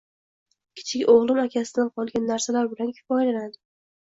Kichik 0.79 1.11
o‘g‘lim 1.13 1.41
akasidan 1.43 1.91
qolgan 1.99 2.27
narsalar 2.33 2.73
bilan 2.73 2.91
kifoyalanadi. 2.99 3.63